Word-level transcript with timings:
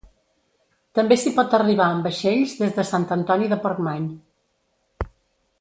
També 0.99 1.17
s'hi 1.23 1.33
pot 1.35 1.53
arribar 1.57 1.89
amb 1.97 2.09
vaixells 2.09 2.57
des 2.63 2.75
de 2.79 2.89
Sant 2.95 3.07
Antoni 3.19 3.53
de 3.55 3.63
Portmany. 3.67 4.11